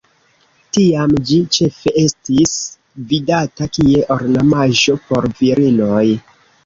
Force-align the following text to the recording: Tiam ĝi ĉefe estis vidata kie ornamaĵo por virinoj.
Tiam 0.75 1.11
ĝi 1.31 1.35
ĉefe 1.57 1.93
estis 2.03 2.55
vidata 3.11 3.69
kie 3.77 4.03
ornamaĵo 4.17 4.97
por 5.11 5.29
virinoj. 5.43 6.05